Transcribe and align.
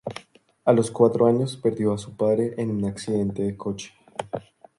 A 0.65 0.73
los 0.73 0.89
cuatro 0.89 1.27
años 1.27 1.57
perdió 1.57 1.93
a 1.93 1.97
su 1.99 2.17
padre 2.17 2.55
en 2.57 2.71
un 2.71 2.85
accidente 2.85 3.43
de 3.43 3.55
coche. 3.55 3.93